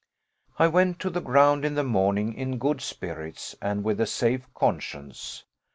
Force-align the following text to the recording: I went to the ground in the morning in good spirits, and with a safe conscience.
I 0.57 0.67
went 0.67 0.97
to 1.01 1.11
the 1.11 1.21
ground 1.21 1.63
in 1.63 1.75
the 1.75 1.83
morning 1.83 2.33
in 2.33 2.57
good 2.57 2.81
spirits, 2.81 3.55
and 3.61 3.83
with 3.83 4.01
a 4.01 4.07
safe 4.07 4.51
conscience. 4.55 5.45